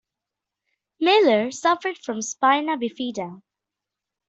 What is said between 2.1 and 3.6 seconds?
spina bifida.